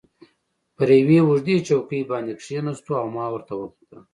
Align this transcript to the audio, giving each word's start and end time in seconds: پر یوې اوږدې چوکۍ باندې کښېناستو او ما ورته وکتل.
پر 0.75 0.89
یوې 0.99 1.19
اوږدې 1.25 1.57
چوکۍ 1.67 2.01
باندې 2.11 2.31
کښېناستو 2.39 2.91
او 3.01 3.07
ما 3.15 3.25
ورته 3.31 3.53
وکتل. 3.57 3.99